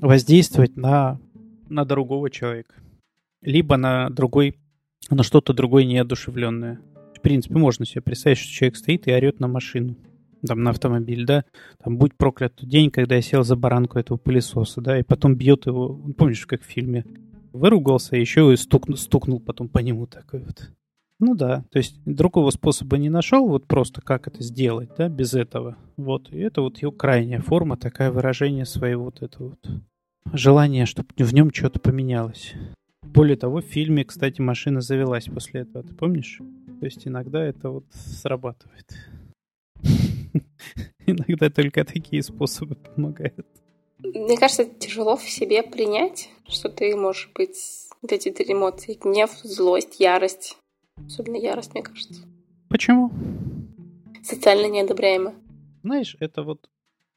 [0.00, 1.18] воздействовать на,
[1.68, 2.76] на другого человека.
[3.42, 4.58] Либо на другой,
[5.10, 6.80] на что-то другое неодушевленное
[7.26, 9.96] принципе, можно себе представить, что человек стоит и орет на машину,
[10.46, 11.44] там, на автомобиль, да,
[11.82, 15.34] там, будь проклят тот день, когда я сел за баранку этого пылесоса, да, и потом
[15.34, 17.04] бьет его, помнишь, как в фильме,
[17.52, 20.70] выругался, еще и стукнул, стукнул потом по нему такой вот.
[21.18, 25.34] Ну да, то есть другого способа не нашел, вот просто как это сделать, да, без
[25.34, 25.76] этого.
[25.96, 29.82] Вот, и это вот его крайняя форма, такая выражение своего вот этого вот
[30.32, 32.54] желания, чтобы в нем что-то поменялось.
[33.14, 36.40] Более того, в фильме, кстати, машина завелась после этого, ты помнишь?
[36.80, 38.86] То есть иногда это вот срабатывает.
[41.06, 43.46] Иногда только такие способы помогают.
[43.98, 47.56] Мне кажется, тяжело в себе принять, что ты можешь быть
[48.02, 48.98] вот эти три эмоции.
[49.00, 50.56] Гнев, злость, ярость.
[51.06, 52.22] Особенно ярость, мне кажется.
[52.68, 53.10] Почему?
[54.22, 55.34] Социально неодобряемо.
[55.82, 56.68] Знаешь, это вот...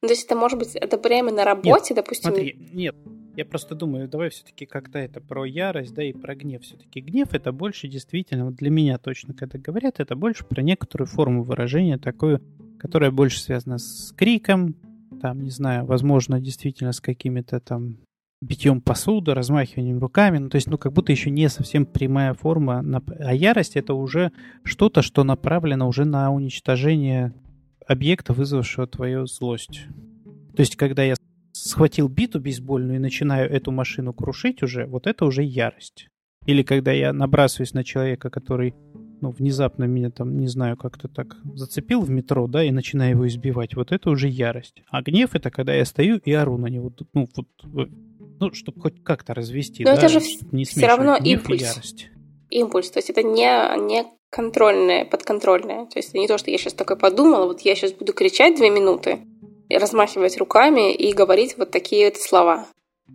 [0.01, 2.31] То есть это может быть одобряемо на работе, нет, допустим?
[2.31, 2.95] Смотри, нет,
[3.39, 6.61] Я просто думаю, давай все-таки как-то это про ярость, да, и про гнев.
[6.61, 11.07] Все-таки гнев это больше действительно, вот для меня точно, когда говорят, это больше про некоторую
[11.07, 12.41] форму выражения, такую,
[12.77, 14.75] которая больше связана с криком,
[15.21, 17.99] там, не знаю, возможно, действительно с какими-то там
[18.41, 22.83] битьем посуды, размахиванием руками, ну, то есть, ну, как будто еще не совсем прямая форма,
[23.19, 27.33] а ярость это уже что-то, что направлено уже на уничтожение
[27.87, 29.85] объекта, вызвавшего твою злость.
[30.57, 31.15] То есть, когда я
[31.63, 36.07] схватил биту бейсбольную и начинаю эту машину крушить уже, вот это уже ярость.
[36.45, 38.73] Или когда я набрасываюсь на человека, который,
[39.21, 43.27] ну, внезапно меня там, не знаю, как-то так зацепил в метро, да, и начинаю его
[43.27, 44.81] избивать, вот это уже ярость.
[44.89, 47.29] А гнев это когда я стою и ору на него, ну,
[47.63, 47.89] вот,
[48.39, 51.61] ну, чтобы хоть как-то развести, Но да, это же не все равно импульс.
[51.61, 52.09] ярость.
[52.49, 55.85] Импульс, то есть это не, не контрольное, подконтрольное.
[55.85, 58.55] То есть это не то, что я сейчас такой подумала, вот я сейчас буду кричать
[58.55, 59.19] две минуты,
[59.77, 62.67] размахивать руками и говорить вот такие вот слова.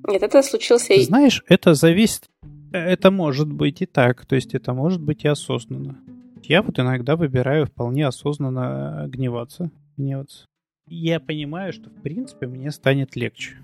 [0.08, 1.02] Нет, это случился и...
[1.02, 2.28] Знаешь, это зависит...
[2.72, 5.96] Это может быть и так, то есть это может быть и осознанно.
[6.42, 9.70] Я вот иногда выбираю вполне осознанно гневаться.
[9.96, 10.46] гневаться.
[10.88, 13.56] Я понимаю, что в принципе мне станет легче.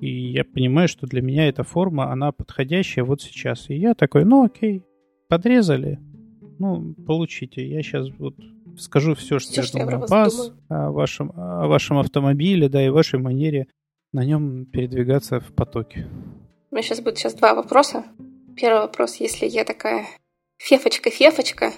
[0.00, 3.68] И я понимаю, что для меня эта форма, она подходящая вот сейчас.
[3.70, 4.82] И я такой, ну окей,
[5.28, 5.98] подрезали,
[6.58, 7.66] ну, получите.
[7.68, 8.34] Я сейчас вот
[8.78, 12.68] скажу все, что все, я что думаю я о вас, о вашем, о вашем автомобиле,
[12.68, 13.66] да, и вашей манере
[14.12, 16.08] на нем передвигаться в потоке.
[16.70, 18.04] У меня сейчас будет сейчас два вопроса.
[18.56, 20.06] Первый вопрос, если я такая
[20.58, 21.72] фефочка-фефочка,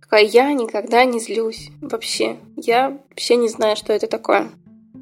[0.00, 2.36] такая я никогда не злюсь вообще.
[2.56, 4.50] Я вообще не знаю, что это такое.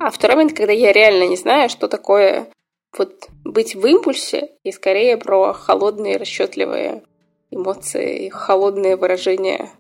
[0.01, 2.49] А второй момент, когда я реально не знаю, что такое
[2.97, 7.03] вот быть в импульсе и скорее про холодные, расчетливые
[7.51, 9.71] эмоции, холодные выражения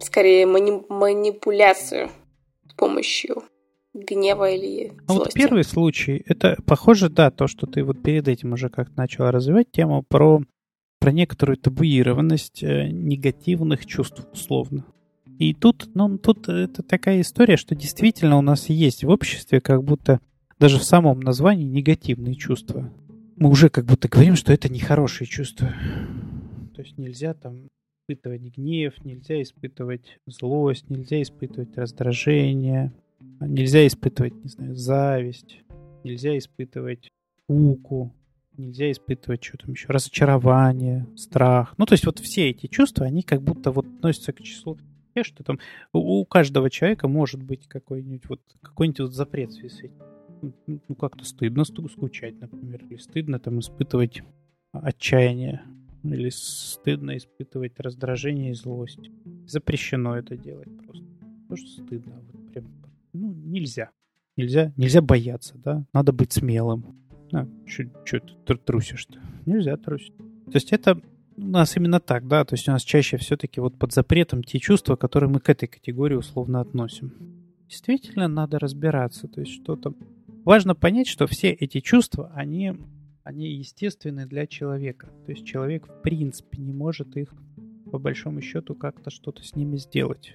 [0.00, 2.10] скорее мани- манипуляцию
[2.68, 3.42] с помощью
[3.94, 5.04] гнева или злости.
[5.08, 8.96] Ну вот первый случай, это похоже, да, то, что ты вот перед этим уже как
[8.96, 10.42] начала развивать тему про,
[11.00, 14.84] про некоторую табуированность э, негативных чувств, условно.
[15.38, 19.84] И тут, ну, тут это такая история, что действительно у нас есть в обществе как
[19.84, 20.20] будто
[20.58, 22.92] даже в самом названии негативные чувства.
[23.36, 25.72] Мы уже как будто говорим, что это нехорошие чувства.
[26.74, 27.68] То есть нельзя там
[28.08, 32.92] испытывать гнев, нельзя испытывать злость, нельзя испытывать раздражение,
[33.40, 35.60] нельзя испытывать, не знаю, зависть,
[36.04, 37.10] нельзя испытывать
[37.44, 38.14] скуку,
[38.56, 41.74] нельзя испытывать что там еще, разочарование, страх.
[41.76, 44.78] Ну, то есть вот все эти чувства, они как будто вот относятся к числу.
[45.20, 45.58] Что там
[45.92, 49.56] у каждого человека может быть какой-нибудь вот какой-нибудь вот запрет в
[50.66, 54.22] ну как-то стыдно скучать, например, или стыдно там испытывать
[54.70, 55.62] отчаяние,
[56.02, 59.10] или стыдно испытывать раздражение и злость.
[59.46, 61.06] Запрещено это делать просто.
[61.48, 62.22] Потому что стыдно.
[62.32, 62.66] Вот прям,
[63.12, 63.90] ну, нельзя.
[64.36, 65.84] Нельзя, нельзя бояться, да?
[65.92, 66.84] Надо быть смелым.
[67.32, 69.18] А, что ты трусишь-то?
[69.46, 70.16] Нельзя трусить.
[70.16, 71.00] То есть это
[71.36, 72.44] у нас именно так, да?
[72.44, 75.66] То есть у нас чаще все-таки вот под запретом те чувства, которые мы к этой
[75.66, 77.12] категории условно относим.
[77.68, 79.28] Действительно, надо разбираться.
[79.28, 79.94] То есть что то
[80.48, 82.72] Важно понять, что все эти чувства, они
[83.28, 85.08] они естественны для человека.
[85.26, 87.34] То есть человек в принципе не может их
[87.92, 90.32] по большому счету как-то что-то с ними сделать.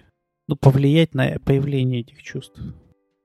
[0.47, 2.61] Ну, повлиять на появление этих чувств.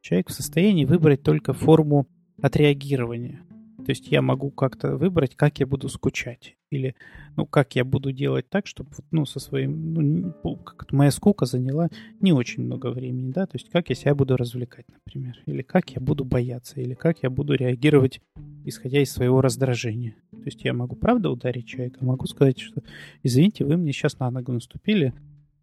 [0.01, 2.09] Человек в состоянии выбрать только форму
[2.41, 3.45] отреагирования.
[3.85, 6.57] То есть я могу как-то выбрать, как я буду скучать.
[6.71, 6.95] Или,
[7.37, 11.89] ну, как я буду делать так, чтобы, ну, со своим, ну, как моя скука заняла
[12.21, 15.41] не очень много времени, да, то есть как я себя буду развлекать, например.
[15.47, 18.21] Или как я буду бояться, или как я буду реагировать,
[18.65, 20.17] исходя из своего раздражения.
[20.31, 22.83] То есть я могу, правда, ударить человека, могу сказать, что,
[23.23, 25.15] извините, вы мне сейчас на ногу наступили,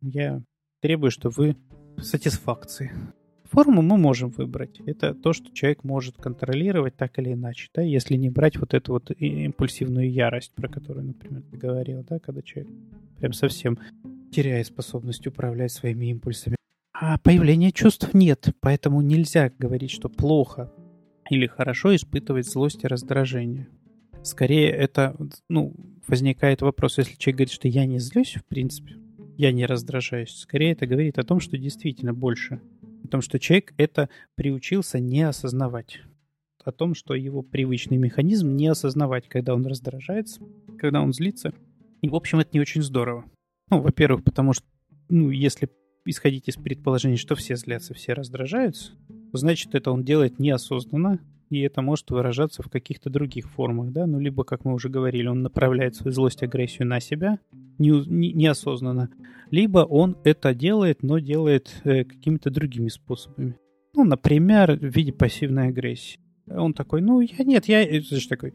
[0.01, 0.41] я
[0.81, 1.55] требую, чтобы вы
[2.01, 2.91] сатисфакции.
[3.55, 4.81] Форму мы можем выбрать.
[4.85, 8.91] Это то, что человек может контролировать так или иначе, да, если не брать вот эту
[8.91, 12.69] вот импульсивную ярость, про которую, например, ты говорил, да, когда человек
[13.17, 13.79] прям совсем
[14.29, 16.57] теряет способность управлять своими импульсами.
[16.91, 20.69] А появления чувств нет, поэтому нельзя говорить, что плохо
[21.29, 23.69] или хорошо испытывать злость и раздражение.
[24.21, 25.15] Скорее это,
[25.47, 25.73] ну,
[26.09, 28.97] возникает вопрос, если человек говорит, что я не злюсь, в принципе,
[29.37, 32.59] я не раздражаюсь, скорее это говорит о том, что действительно больше
[33.05, 36.01] о том, что человек это приучился не осознавать.
[36.63, 40.41] О том, что его привычный механизм не осознавать, когда он раздражается,
[40.77, 41.53] когда он злится.
[42.01, 43.25] И, в общем, это не очень здорово.
[43.69, 44.65] Ну, во-первых, потому что,
[45.09, 45.69] ну, если
[46.05, 48.93] исходить из предположения, что все злятся, все раздражаются,
[49.33, 54.19] значит, это он делает неосознанно, и это может выражаться в каких-то других формах, да, ну,
[54.19, 57.39] либо, как мы уже говорили, он направляет свою злость, агрессию на себя
[57.77, 59.10] не, не, неосознанно,
[59.51, 63.58] либо он это делает, но делает э, какими-то другими способами.
[63.93, 66.19] Ну, например, в виде пассивной агрессии.
[66.47, 67.81] Он такой, ну, я нет, я...
[67.81, 68.53] Это же такой,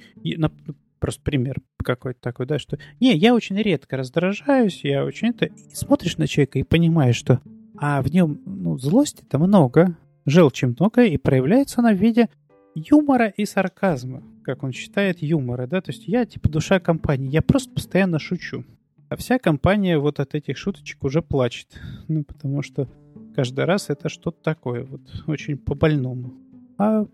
[1.00, 5.46] просто пример какой-то такой, да, что не, я очень редко раздражаюсь, я очень это...
[5.46, 7.40] И смотришь на человека и понимаешь, что
[7.76, 12.28] а в нем ну, злости-то много, желчи много, и проявляется она в виде
[12.74, 17.42] юмора и сарказма, как он считает юмора, да, то есть я типа душа компании, я
[17.42, 18.64] просто постоянно шучу.
[19.08, 22.88] А вся компания вот от этих шуточек уже плачет, ну, потому что
[23.34, 26.32] каждый раз это что-то такое, вот очень по-больному.
[26.78, 27.06] А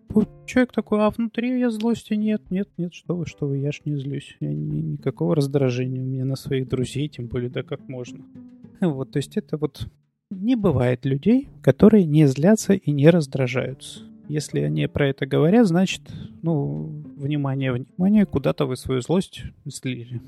[0.44, 3.80] человек такой, а внутри я злости нет, нет, нет, что вы, что вы, я ж
[3.84, 4.36] не злюсь.
[4.38, 8.24] Я ни, никакого раздражения у меня на своих друзей, тем более, да как можно.
[8.80, 9.88] Вот, то есть это вот
[10.30, 14.02] не бывает людей, которые не злятся и не раздражаются.
[14.28, 16.02] Если они про это говорят, значит,
[16.42, 20.20] ну, внимание, внимание, куда-то вы свою злость слили.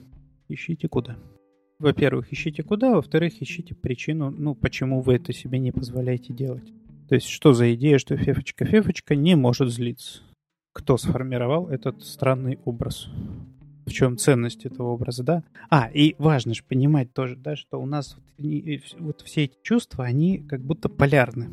[0.48, 1.16] Ищите куда.
[1.78, 6.72] Во-первых, ищите куда, во-вторых, ищите причину, ну, почему вы это себе не позволяете делать.
[7.08, 10.22] То есть что за идея, что Фефочка Фефочка не может злиться?
[10.72, 13.08] Кто сформировал этот странный образ?
[13.87, 15.44] В чем ценность этого образа, да?
[15.70, 20.04] А, и важно же понимать тоже, да, что у нас вот, вот все эти чувства,
[20.04, 21.48] они как будто полярны.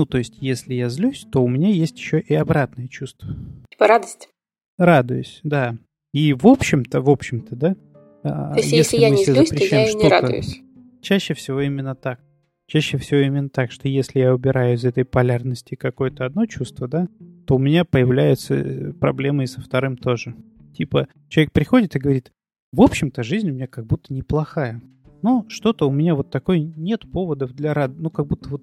[0.00, 3.36] Ну, то есть, если я злюсь, то у меня есть еще и обратное чувство.
[3.68, 4.30] Типа радость.
[4.78, 5.76] Радуюсь, да.
[6.14, 7.76] И в общем-то, в общем-то, да.
[8.22, 10.62] А, то есть, если, если я не злюсь, то я и не радуюсь.
[11.02, 12.18] Чаще всего именно так.
[12.66, 17.06] Чаще всего именно так, что если я убираю из этой полярности какое-то одно чувство, да,
[17.46, 20.34] то у меня появляются э, проблемы и со вторым тоже.
[20.74, 22.32] Типа, человек приходит и говорит,
[22.72, 24.80] в общем-то, жизнь у меня как будто неплохая.
[25.20, 27.92] Но что-то у меня вот такой нет поводов для рад...
[27.98, 28.62] Ну, как будто вот,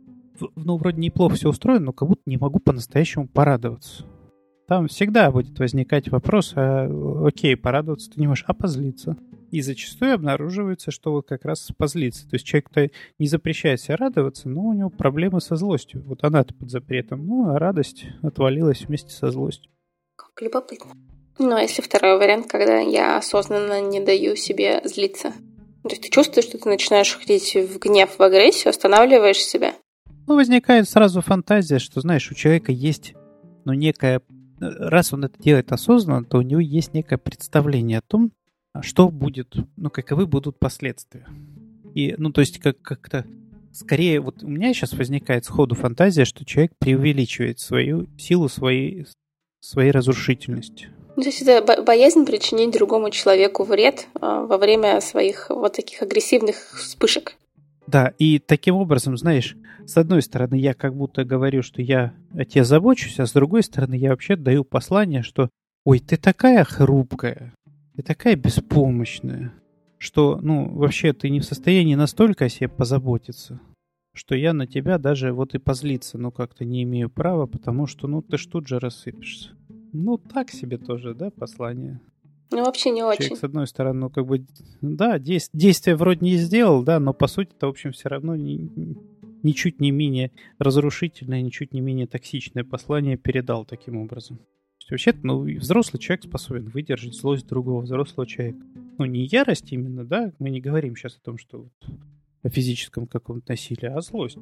[0.56, 4.06] ну, вроде неплохо все устроено, но как будто не могу по-настоящему порадоваться.
[4.68, 6.90] Там всегда будет возникать вопрос, а,
[7.26, 9.16] окей, порадоваться ты не можешь, а позлиться.
[9.50, 12.30] И зачастую обнаруживается, что вот как раз позлиться.
[12.30, 16.04] То есть человек-то не запрещает себе радоваться, но у него проблемы со злостью.
[16.06, 17.26] Вот она-то под запретом.
[17.26, 19.72] Ну, а радость отвалилась вместе со злостью.
[20.18, 20.92] Как любопытно.
[21.40, 25.32] Ну, а если второй вариант, когда я осознанно не даю себе злиться?
[25.84, 29.76] То есть ты чувствуешь, что ты начинаешь ходить в гнев, в агрессию, останавливаешь себя?
[30.28, 33.14] Ну, возникает сразу фантазия, что, знаешь, у человека есть,
[33.66, 34.22] ну, некая...
[34.60, 38.32] Раз он это делает осознанно, то у него есть некое представление о том,
[38.82, 41.28] что будет, ну, каковы будут последствия.
[41.94, 43.26] И, ну, то есть как- как-то
[43.72, 49.06] скорее, вот у меня сейчас возникает сходу фантазия, что человек преувеличивает свою силу своей,
[49.60, 50.90] своей разрушительности.
[51.16, 56.02] Ну, то есть это боязнь причинить другому человеку вред а, во время своих вот таких
[56.02, 57.36] агрессивных вспышек.
[57.88, 62.44] Да, и таким образом, знаешь, с одной стороны, я как будто говорю, что я о
[62.44, 65.50] тебе забочусь, а с другой стороны, я вообще даю послание, что
[65.86, 67.54] «Ой, ты такая хрупкая,
[67.96, 69.54] ты такая беспомощная,
[69.98, 73.62] что, ну, вообще ты не в состоянии настолько о себе позаботиться,
[74.14, 78.08] что я на тебя даже вот и позлиться, ну, как-то не имею права, потому что,
[78.08, 79.52] ну, ты ж тут же рассыпешься.
[79.94, 82.02] Ну, так себе тоже, да, послание.
[82.52, 83.26] Ну, вообще не очень.
[83.26, 84.46] Человек, с одной стороны, ну, как бы,
[84.82, 88.36] да, действ- действие вроде не сделал, да, но по сути это, в общем, все равно
[88.36, 88.70] не,
[89.44, 94.40] ничуть не менее разрушительное, ничуть не менее токсичное послание передал таким образом
[94.90, 98.60] есть вообще ну, взрослый человек способен выдержать злость другого взрослого человека.
[98.98, 101.74] Ну, не ярость именно, да, мы не говорим сейчас о том, что вот
[102.44, 104.38] о физическом каком-то насилии, а злость.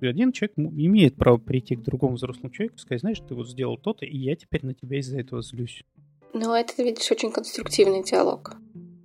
[0.00, 3.76] Один человек имеет право прийти к другому взрослому человеку и сказать, знаешь, ты вот сделал
[3.76, 5.84] то-то, и я теперь на тебя из-за этого злюсь.
[6.34, 8.56] Ну, это, видишь, очень конструктивный диалог.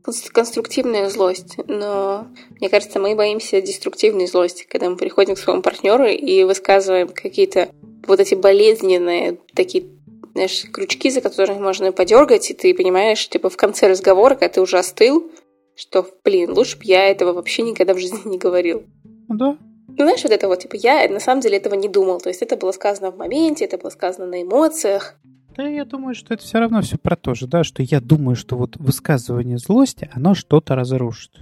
[0.03, 2.27] Конструктивная злость, но
[2.59, 7.69] мне кажется, мы боимся деструктивной злости, когда мы приходим к своему партнеру и высказываем какие-то
[8.07, 9.85] вот эти болезненные, такие
[10.33, 14.61] знаешь, крючки, за которыми можно подергать, и ты понимаешь, типа, в конце разговора, когда ты
[14.61, 15.31] уже остыл,
[15.75, 18.83] что, блин, лучше бы я этого вообще никогда в жизни не говорил.
[19.27, 19.57] Да.
[19.87, 22.21] Ну, знаешь, вот это вот, типа, я на самом деле этого не думал.
[22.21, 25.15] То есть это было сказано в моменте, это было сказано на эмоциях.
[25.59, 28.37] Да, я думаю, что это все равно все про то же, да, что я думаю,
[28.37, 31.37] что вот высказывание злости, оно что-то разрушит.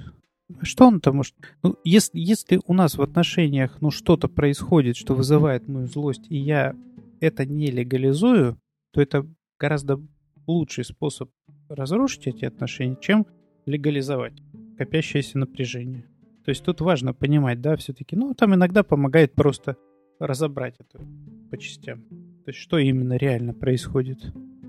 [0.64, 1.36] Что он там может...
[1.62, 6.36] Ну, если, если у нас в отношениях, ну, что-то происходит, что вызывает мою злость, и
[6.36, 6.74] я
[7.20, 8.58] это не легализую,
[8.92, 9.24] то это
[9.60, 10.02] гораздо
[10.48, 11.30] лучший способ
[11.70, 13.28] разрушить эти отношения, чем
[13.68, 14.42] легализовать
[14.80, 16.08] копящееся напряжение.
[16.44, 19.78] То есть тут важно понимать, да, все-таки, ну, там иногда помогает просто
[20.18, 21.06] разобрать это
[21.52, 22.27] по частям.
[22.48, 24.20] То есть что именно реально происходит.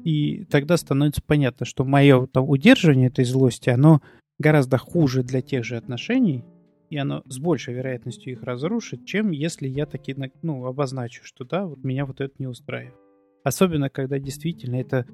[0.02, 4.02] И тогда становится понятно, что мое там удерживание этой злости, оно
[4.36, 6.44] гораздо хуже для тех же отношений,
[6.90, 11.66] и оно с большей вероятностью их разрушит, чем если я таки, ну, обозначу, что да,
[11.66, 12.96] вот меня вот это не устраивает.
[13.44, 15.06] Особенно, когда действительно это...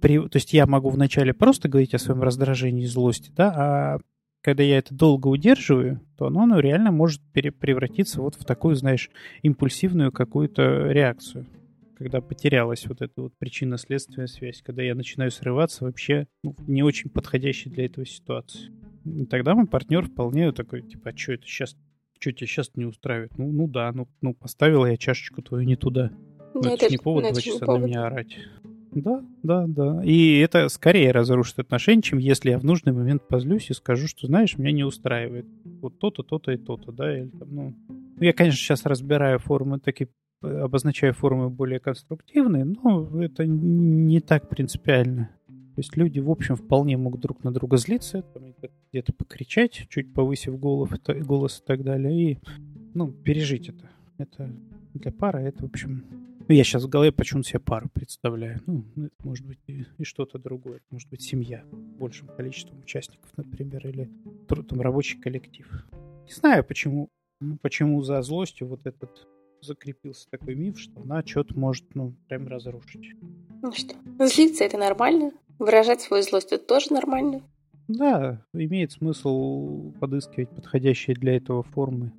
[0.00, 0.18] При...
[0.18, 3.98] То есть я могу вначале просто говорить о своем раздражении и злости, да, а
[4.42, 7.52] когда я это долго удерживаю, то оно, оно реально может пере...
[7.52, 9.08] превратиться вот в такую, знаешь,
[9.42, 11.46] импульсивную какую-то реакцию,
[11.98, 17.10] когда потерялась вот эта вот причинно-следственная связь, когда я начинаю срываться вообще ну, не очень
[17.10, 18.70] подходящей для этого ситуации.
[19.04, 21.76] И тогда мой партнер вполне такой, типа, а что это сейчас,
[22.18, 23.36] что тебя сейчас не устраивает?
[23.36, 26.12] Ну, ну да, ну, ну поставила я чашечку твою не туда.
[26.54, 27.82] Ну, это, это не повод два часа повод.
[27.82, 28.36] на меня орать.
[28.92, 30.02] Да, да, да.
[30.04, 34.26] И это скорее разрушит отношения, чем если я в нужный момент позлюсь и скажу, что,
[34.26, 37.74] знаешь, меня не устраивает вот то-то, то-то и то-то, да, или там, ну...
[37.88, 40.08] ну я, конечно, сейчас разбираю формы, такие
[40.40, 45.30] обозначаю формы более конструктивные, но это не так принципиально.
[45.46, 48.24] То есть люди, в общем, вполне могут друг на друга злиться,
[48.90, 52.38] где-то покричать, чуть повысив голос, голос и так далее, и,
[52.94, 53.88] ну, пережить это.
[54.18, 54.50] Это
[54.94, 56.04] для пары, это, в общем,
[56.48, 58.60] ну, я сейчас в голове почему-то себе пару представляю.
[58.66, 60.80] Ну, это может быть и, и что-то другое.
[60.90, 61.62] Может быть семья
[61.98, 64.10] большим количеством участников, например, или
[64.48, 65.86] там рабочий коллектив.
[66.26, 67.10] Не знаю, почему,
[67.60, 69.28] почему за злостью вот этот
[69.60, 73.14] закрепился такой миф, что она что-то может, ну, прям разрушить.
[73.62, 73.94] Ну что,
[74.26, 77.42] злиться это нормально, выражать свою злость это тоже нормально.
[77.88, 82.12] Да, имеет смысл подыскивать подходящие для этого формы.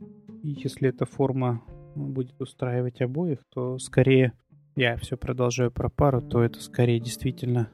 [0.43, 1.63] И если эта форма
[1.95, 4.33] будет устраивать обоих, то скорее
[4.75, 7.69] я все продолжаю про пару, то это скорее действительно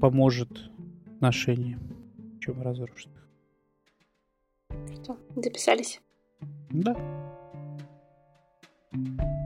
[0.00, 0.70] поможет
[1.06, 1.80] отношениям,
[2.40, 3.10] чем разрушит
[5.02, 6.00] Что, записались?
[6.70, 7.29] Да.
[8.92, 9.39] Thank you